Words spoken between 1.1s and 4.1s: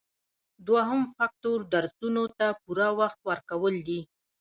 فکتور درسونو ته پوره وخت ورکول دي.